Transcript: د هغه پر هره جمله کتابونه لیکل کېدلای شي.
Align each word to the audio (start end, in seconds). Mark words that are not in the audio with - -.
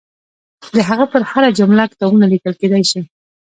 د 0.75 0.77
هغه 0.89 1.05
پر 1.11 1.21
هره 1.31 1.49
جمله 1.59 1.83
کتابونه 1.91 2.25
لیکل 2.33 2.53
کېدلای 2.59 2.83
شي. 2.91 3.01